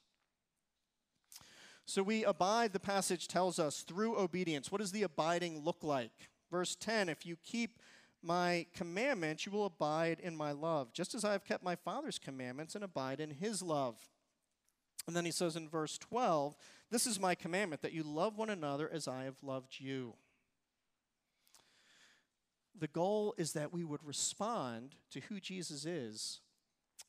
[1.85, 4.71] So we abide, the passage tells us, through obedience.
[4.71, 6.29] What does the abiding look like?
[6.49, 7.79] Verse 10 If you keep
[8.23, 12.19] my commandments, you will abide in my love, just as I have kept my Father's
[12.19, 13.97] commandments and abide in his love.
[15.07, 16.55] And then he says in verse 12,
[16.91, 20.15] This is my commandment, that you love one another as I have loved you.
[22.77, 26.41] The goal is that we would respond to who Jesus is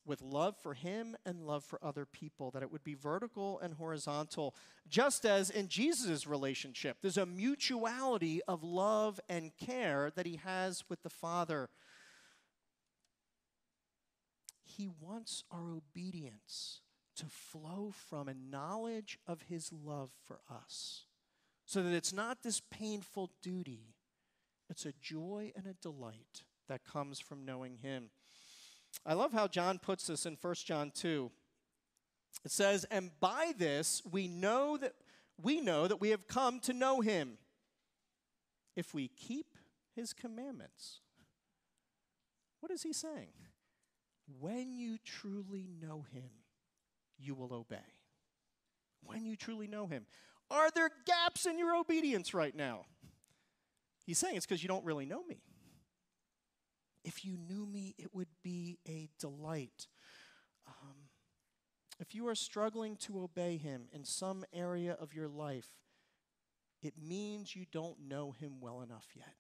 [0.04, 3.74] with love for him and love for other people, that it would be vertical and
[3.74, 4.54] horizontal,
[4.88, 6.98] just as in Jesus' relationship.
[7.00, 11.68] There's a mutuality of love and care that he has with the Father.
[14.64, 16.80] He wants our obedience
[17.16, 21.06] to flow from a knowledge of his love for us,
[21.64, 23.94] so that it's not this painful duty,
[24.68, 28.10] it's a joy and a delight that comes from knowing him.
[29.04, 31.30] I love how John puts this in 1 John 2.
[32.44, 34.94] It says, "And by this we know that
[35.36, 37.38] we know that we have come to know him
[38.74, 39.56] if we keep
[39.94, 41.00] his commandments."
[42.60, 43.32] What is he saying?
[44.26, 46.41] When you truly know him,
[47.22, 47.76] you will obey.
[49.04, 50.06] When you truly know him.
[50.50, 52.84] Are there gaps in your obedience right now?
[54.04, 55.42] He's saying it's because you don't really know me.
[57.04, 59.88] If you knew me, it would be a delight.
[60.66, 60.96] Um,
[61.98, 65.68] if you are struggling to obey him in some area of your life,
[66.82, 69.34] it means you don't know him well enough yet.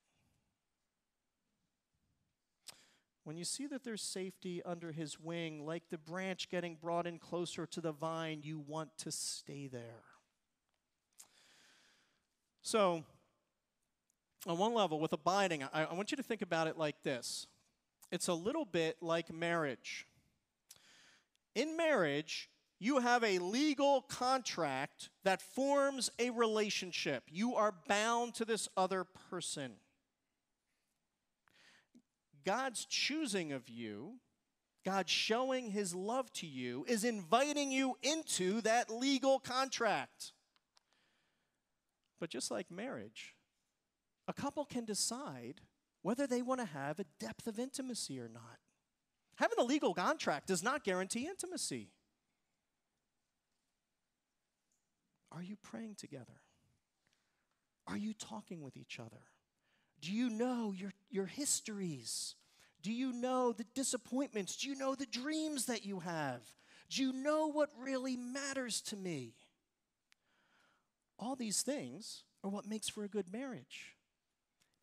[3.24, 7.18] When you see that there's safety under his wing, like the branch getting brought in
[7.18, 10.02] closer to the vine, you want to stay there.
[12.62, 13.04] So,
[14.46, 17.46] on one level, with abiding, I, I want you to think about it like this
[18.10, 20.06] it's a little bit like marriage.
[21.54, 27.24] In marriage, you have a legal contract that forms a relationship.
[27.30, 29.72] You are bound to this other person.
[32.44, 34.14] God's choosing of you,
[34.84, 40.32] God showing his love to you, is inviting you into that legal contract.
[42.20, 43.34] But just like marriage,
[44.28, 45.60] a couple can decide
[46.02, 48.58] whether they want to have a depth of intimacy or not.
[49.36, 51.90] Having a legal contract does not guarantee intimacy.
[55.30, 56.42] Are you praying together?
[57.86, 59.22] Are you talking with each other?
[60.02, 62.34] Do you know your, your histories?
[62.82, 64.56] Do you know the disappointments?
[64.56, 66.42] Do you know the dreams that you have?
[66.90, 69.32] Do you know what really matters to me?
[71.18, 73.96] All these things are what makes for a good marriage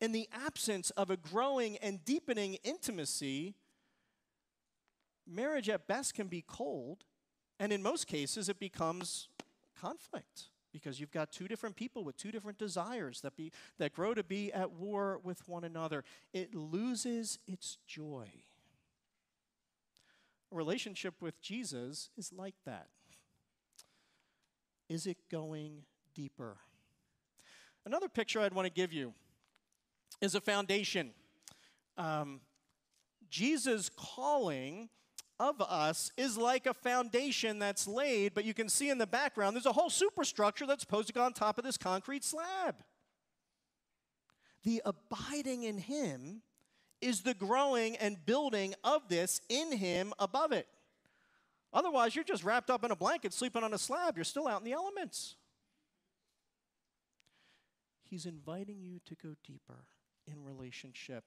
[0.00, 3.54] in the absence of a growing and deepening intimacy,
[5.26, 7.04] marriage at best can be cold,
[7.58, 9.28] and in most cases, it becomes
[9.78, 10.48] conflict.
[10.72, 14.22] Because you've got two different people with two different desires that, be, that grow to
[14.22, 16.04] be at war with one another.
[16.32, 18.28] It loses its joy.
[20.52, 22.88] A relationship with Jesus is like that.
[24.88, 26.56] Is it going deeper?
[27.86, 29.14] Another picture I'd want to give you
[30.20, 31.10] is a foundation.
[31.96, 32.40] Um,
[33.30, 34.88] Jesus' calling
[35.40, 39.56] of us is like a foundation that's laid, but you can see in the background
[39.56, 42.76] there's a whole superstructure that's supposed to go on top of this concrete slab.
[44.62, 46.42] The abiding in Him
[47.00, 50.68] is the growing and building of this in Him above it.
[51.72, 54.16] Otherwise, you're just wrapped up in a blanket, sleeping on a slab.
[54.16, 55.36] You're still out in the elements.
[58.02, 59.86] He's inviting you to go deeper
[60.26, 61.24] in relationship.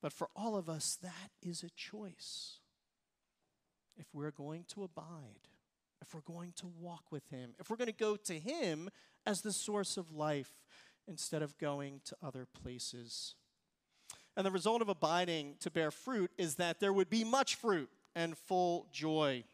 [0.00, 2.58] But for all of us, that is a choice.
[3.96, 5.48] If we're going to abide,
[6.00, 8.88] if we're going to walk with Him, if we're going to go to Him
[9.26, 10.52] as the source of life
[11.08, 13.34] instead of going to other places.
[14.36, 17.90] And the result of abiding to bear fruit is that there would be much fruit
[18.14, 19.44] and full joy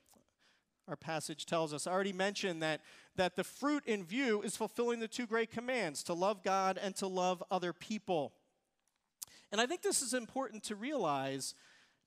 [0.88, 1.86] our passage tells us.
[1.86, 2.80] I already mentioned that,
[3.16, 6.96] that the fruit in view is fulfilling the two great commands to love God and
[6.96, 8.32] to love other people.
[9.52, 11.54] And I think this is important to realize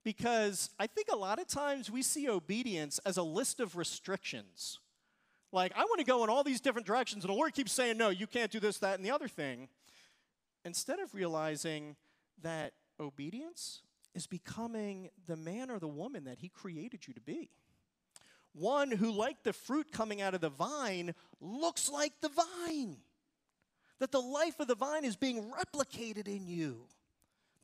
[0.04, 4.80] because I think a lot of times we see obedience as a list of restrictions.
[5.52, 7.98] Like, I want to go in all these different directions, and the Lord keeps saying,
[7.98, 9.68] no, you can't do this, that, and the other thing.
[10.64, 11.96] Instead of realizing
[12.42, 13.82] that obedience
[14.16, 17.50] is becoming the man or the woman that He created you to be
[18.54, 22.98] one who, like the fruit coming out of the vine, looks like the vine.
[24.00, 26.86] That the life of the vine is being replicated in you.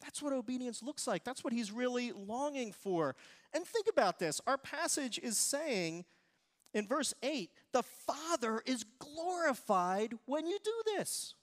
[0.01, 1.23] That's what obedience looks like.
[1.23, 3.15] That's what he's really longing for.
[3.53, 6.05] And think about this our passage is saying
[6.73, 11.33] in verse 8 the Father is glorified when you do this.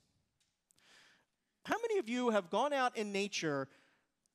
[1.64, 3.68] How many of you have gone out in nature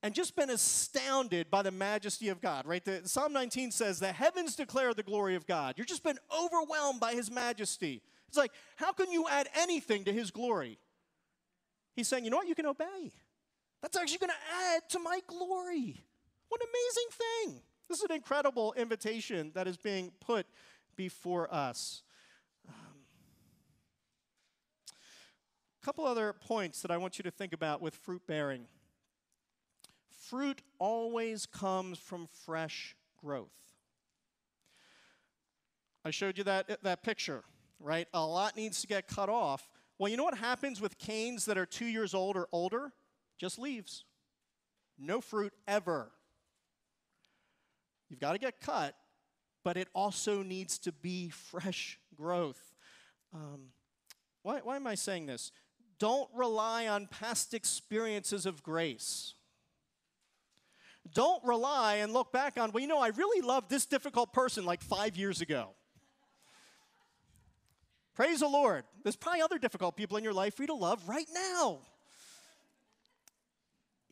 [0.02, 2.84] and just been astounded by the majesty of God, right?
[2.84, 5.76] The, Psalm 19 says, The heavens declare the glory of God.
[5.78, 8.02] You've just been overwhelmed by his majesty.
[8.28, 10.80] It's like, how can you add anything to his glory?
[11.96, 12.48] He's saying, You know what?
[12.48, 13.12] You can obey.
[13.82, 16.04] That's actually going to add to my glory.
[16.50, 17.62] What an amazing thing.
[17.88, 20.46] This is an incredible invitation that is being put
[20.96, 22.04] before us.
[22.68, 22.76] A um,
[25.84, 28.68] couple other points that I want you to think about with fruit bearing
[30.30, 33.50] fruit always comes from fresh growth.
[36.06, 37.44] I showed you that, that picture,
[37.80, 38.08] right?
[38.14, 39.68] A lot needs to get cut off.
[39.98, 42.94] Well, you know what happens with canes that are two years old or older?
[43.40, 44.04] Just leaves.
[45.00, 46.12] No fruit ever.
[48.10, 48.96] You've got to get cut,
[49.64, 52.74] but it also needs to be fresh growth.
[53.34, 53.70] Um,
[54.44, 55.52] why, why am I saying this?
[56.00, 59.34] Don't rely on past experiences of grace.
[61.14, 64.66] Don't rely and look back on, well, you know, I really loved this difficult person
[64.66, 65.72] like five years ago.
[68.16, 68.84] Praise the Lord.
[69.04, 71.80] There's probably other difficult people in your life for you to love right now.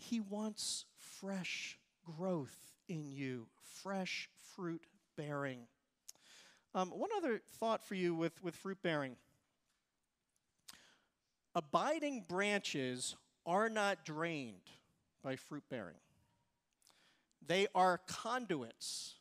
[0.09, 1.77] He wants fresh
[2.17, 2.55] growth
[2.87, 3.47] in you,
[3.83, 4.85] fresh fruit
[5.17, 5.59] bearing.
[6.73, 9.17] Um, one other thought for you with, with fruit bearing
[11.55, 14.69] abiding branches are not drained
[15.23, 15.95] by fruit bearing.
[17.45, 19.15] They are conduits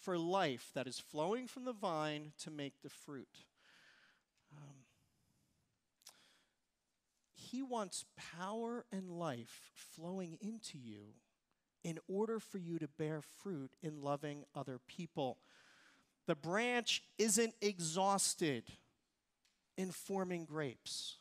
[0.00, 3.44] for life that is flowing from the vine to make the fruit.
[7.52, 8.06] He wants
[8.38, 11.08] power and life flowing into you
[11.84, 15.36] in order for you to bear fruit in loving other people.
[16.26, 18.64] The branch isn't exhausted
[19.76, 21.16] in forming grapes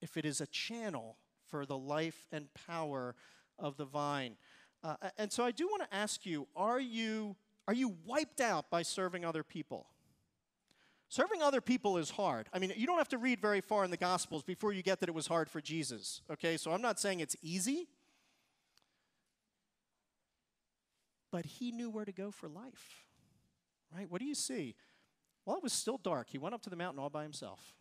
[0.00, 1.18] if it is a channel
[1.50, 3.14] for the life and power
[3.58, 4.36] of the vine.
[4.82, 7.36] Uh, and so I do want to ask you are you,
[7.68, 9.88] are you wiped out by serving other people?
[11.10, 12.48] Serving other people is hard.
[12.54, 15.00] I mean, you don't have to read very far in the Gospels before you get
[15.00, 16.56] that it was hard for Jesus, okay?
[16.56, 17.88] So I'm not saying it's easy,
[21.32, 23.04] but he knew where to go for life,
[23.92, 24.08] right?
[24.08, 24.76] What do you see?
[25.44, 26.28] Well, it was still dark.
[26.30, 27.74] He went up to the mountain all by himself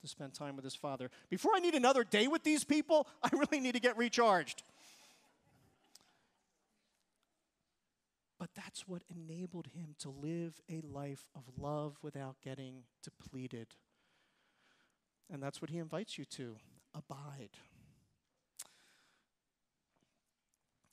[0.00, 1.08] to spend time with his father.
[1.30, 4.64] Before I need another day with these people, I really need to get recharged.
[8.42, 13.68] But that's what enabled him to live a life of love without getting depleted.
[15.32, 16.56] And that's what he invites you to
[16.92, 17.50] abide.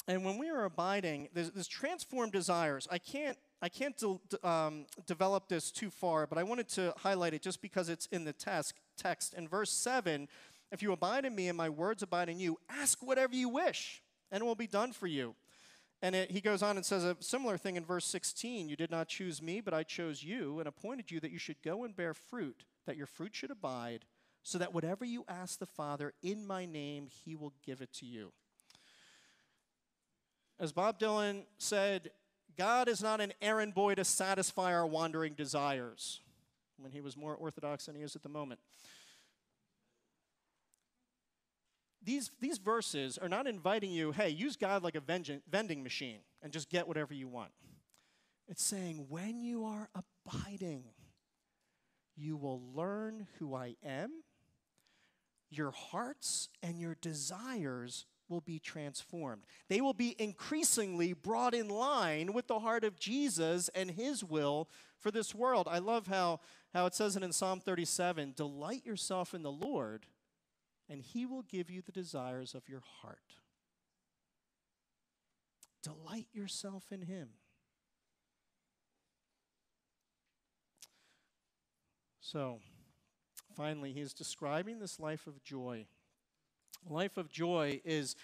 [0.08, 2.88] And when we are abiding, there's, there's transformed desires.
[2.92, 7.34] I can't, I can't de- um, develop this too far, but I wanted to highlight
[7.34, 8.76] it just because it's in the text.
[8.96, 10.28] Text in verse seven,
[10.72, 14.04] if you abide in me and my words abide in you, ask whatever you wish,
[14.32, 15.34] and it will be done for you.
[16.02, 18.92] And it, he goes on and says a similar thing in verse 16 You did
[18.92, 21.96] not choose me, but I chose you and appointed you that you should go and
[21.96, 24.06] bear fruit, that your fruit should abide,
[24.44, 28.06] so that whatever you ask the Father in my name, he will give it to
[28.06, 28.32] you.
[30.60, 32.12] As Bob Dylan said,
[32.58, 36.20] God is not an errand boy to satisfy our wandering desires,
[36.78, 38.60] when he was more orthodox than he is at the moment.
[42.04, 46.54] These, these verses are not inviting you, hey, use God like a vending machine and
[46.54, 47.52] just get whatever you want.
[48.48, 50.86] It's saying, when you are abiding,
[52.16, 54.24] you will learn who I am,
[55.50, 59.44] your hearts and your desires will be transformed.
[59.68, 64.70] They will be increasingly brought in line with the heart of Jesus and his will
[64.98, 65.68] for this world.
[65.70, 66.40] I love how,
[66.74, 70.06] how it says it in Psalm 37 Delight yourself in the Lord,
[70.90, 73.36] and he will give you the desires of your heart.
[75.84, 77.30] Delight yourself in him.
[82.20, 82.60] So,
[83.56, 85.88] finally, he's describing this life of joy
[86.88, 88.16] life of joy is,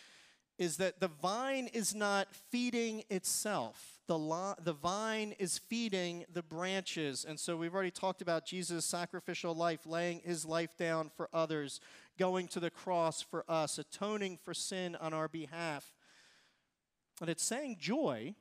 [0.57, 3.99] is that the vine is not feeding itself.
[4.07, 7.25] The, the vine is feeding the branches.
[7.27, 11.79] And so we've already talked about Jesus' sacrificial life, laying his life down for others,
[12.17, 15.93] going to the cross for us, atoning for sin on our behalf.
[17.21, 18.35] And it's saying joy,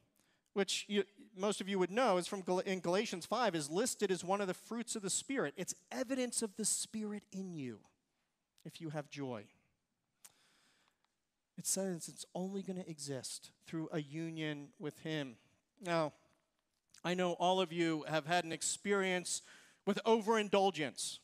[0.53, 1.05] which you,
[1.37, 4.41] most of you would know is from Gal- in Galatians 5, is listed as one
[4.41, 5.55] of the fruits of the Spirit.
[5.57, 7.81] It's evidence of the Spirit in you
[8.65, 9.45] if you have joy.
[11.57, 15.37] It says it's only going to exist through a union with Him.
[15.81, 16.13] Now,
[17.05, 19.43] I know all of you have had an experience
[19.87, 21.21] with overindulgence.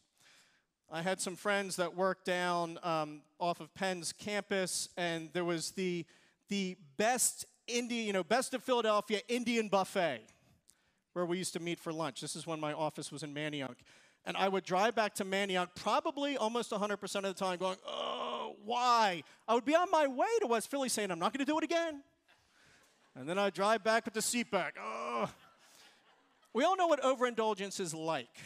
[0.92, 5.70] I had some friends that worked down um, off of Penn's campus, and there was
[5.70, 6.04] the,
[6.48, 10.20] the best Indian, you know, best of Philadelphia Indian buffet
[11.12, 12.20] where we used to meet for lunch.
[12.20, 13.76] This is when my office was in Manayunk.
[14.24, 18.56] And I would drive back to Manayunk probably almost 100% of the time going, oh,
[18.64, 19.22] why?
[19.46, 21.56] I would be on my way to West Philly saying, I'm not going to do
[21.58, 22.02] it again.
[23.14, 24.76] And then I'd drive back with the seat back.
[24.80, 25.30] Oh.
[26.52, 28.36] We all know what overindulgence is like.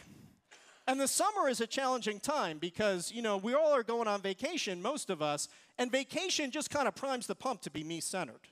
[0.87, 4.21] And the summer is a challenging time because, you know, we all are going on
[4.21, 5.47] vacation, most of us,
[5.79, 8.47] and vacation just kind of primes the pump to be me centered.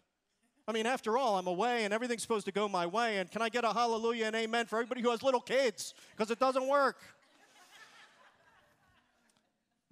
[0.68, 3.18] I mean, after all, I'm away and everything's supposed to go my way.
[3.18, 5.94] And can I get a hallelujah and amen for everybody who has little kids?
[6.12, 6.98] Because it doesn't work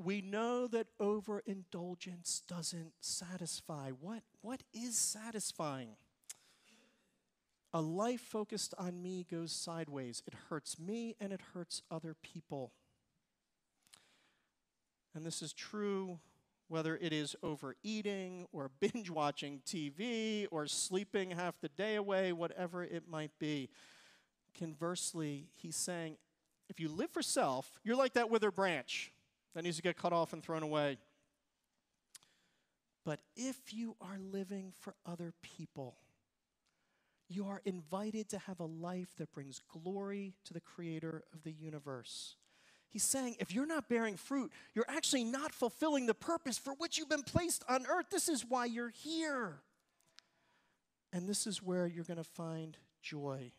[0.04, 3.92] we know that overindulgence doesn't satisfy.
[3.92, 5.96] What, what is satisfying?
[7.74, 10.22] A life focused on me goes sideways.
[10.28, 12.74] It hurts me and it hurts other people.
[15.16, 16.20] And this is true
[16.68, 22.84] whether it is overeating or binge watching TV or sleeping half the day away, whatever
[22.84, 23.70] it might be.
[24.58, 26.18] Conversely, he's saying,
[26.70, 29.12] if you live for self, you're like that withered branch
[29.54, 30.98] that needs to get cut off and thrown away.
[33.06, 35.98] But if you are living for other people,
[37.32, 41.52] you are invited to have a life that brings glory to the creator of the
[41.52, 42.36] universe.
[42.90, 46.98] He's saying if you're not bearing fruit, you're actually not fulfilling the purpose for which
[46.98, 48.08] you've been placed on earth.
[48.12, 49.62] This is why you're here.
[51.14, 53.52] And this is where you're going to find joy.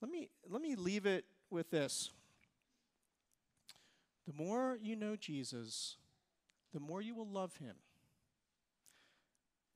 [0.00, 2.10] Let me, let me leave it with this.
[4.26, 5.96] The more you know Jesus,
[6.72, 7.76] the more you will love him.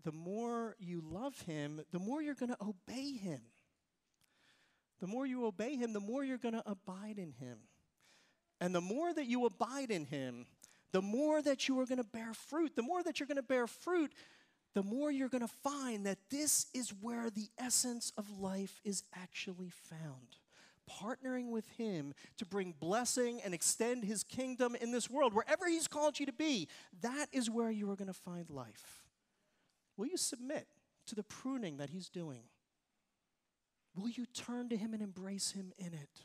[0.06, 3.40] The more you love him, the more you're going to obey him.
[5.00, 7.58] The more you obey him, the more you're going to abide in him.
[8.60, 10.46] And the more that you abide in him,
[10.92, 12.76] the more that you are going to bear fruit.
[12.76, 14.12] The more that you're going to bear fruit,
[14.74, 19.02] the more you're going to find that this is where the essence of life is
[19.12, 20.36] actually found
[20.88, 25.34] partnering with Him to bring blessing and extend His kingdom in this world.
[25.34, 26.68] Wherever He's called you to be,
[27.02, 28.95] that is where you are going to find life.
[29.96, 30.66] Will you submit
[31.06, 32.42] to the pruning that He's doing?
[33.94, 36.20] Will you turn to Him and embrace Him in it?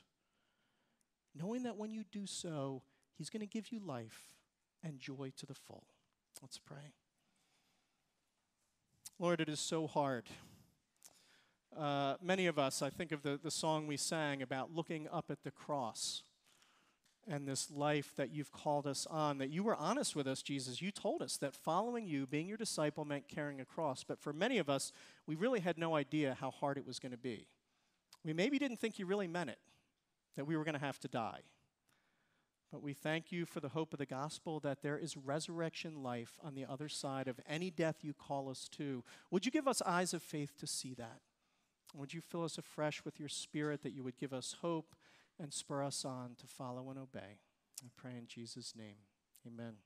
[1.33, 2.83] Knowing that when you do so,
[3.17, 4.29] He's going to give you life
[4.83, 5.85] and joy to the full.
[6.41, 6.95] Let's pray.
[9.19, 10.25] Lord, it is so hard
[11.77, 15.25] uh, many of us, I think of the, the song we sang about looking up
[15.29, 16.23] at the cross.
[17.27, 20.81] And this life that you've called us on, that you were honest with us, Jesus.
[20.81, 24.03] You told us that following you, being your disciple, meant carrying a cross.
[24.03, 24.91] But for many of us,
[25.27, 27.47] we really had no idea how hard it was going to be.
[28.23, 29.59] We maybe didn't think you really meant it,
[30.35, 31.41] that we were going to have to die.
[32.71, 36.39] But we thank you for the hope of the gospel that there is resurrection life
[36.41, 39.03] on the other side of any death you call us to.
[39.29, 41.19] Would you give us eyes of faith to see that?
[41.93, 44.95] Would you fill us afresh with your spirit that you would give us hope
[45.41, 47.39] and spur us on to follow and obey?
[47.83, 48.97] I pray in Jesus' name.
[49.47, 49.81] Amen.